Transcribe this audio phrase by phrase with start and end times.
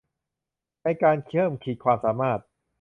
[0.83, 2.39] ในการเพิ่มขีดความสามารถ